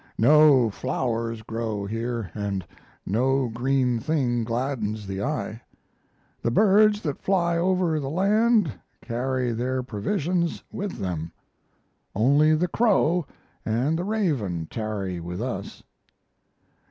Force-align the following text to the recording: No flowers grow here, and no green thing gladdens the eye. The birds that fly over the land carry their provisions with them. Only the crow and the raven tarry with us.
No 0.17 0.71
flowers 0.71 1.43
grow 1.43 1.85
here, 1.85 2.31
and 2.33 2.65
no 3.05 3.47
green 3.49 3.99
thing 3.99 4.43
gladdens 4.43 5.05
the 5.05 5.21
eye. 5.21 5.61
The 6.41 6.49
birds 6.49 7.01
that 7.01 7.21
fly 7.21 7.55
over 7.59 7.99
the 7.99 8.09
land 8.09 8.73
carry 9.03 9.51
their 9.51 9.83
provisions 9.83 10.63
with 10.71 10.93
them. 10.97 11.31
Only 12.15 12.55
the 12.55 12.67
crow 12.67 13.27
and 13.63 13.95
the 13.99 14.03
raven 14.03 14.67
tarry 14.71 15.19
with 15.19 15.39
us. 15.39 15.83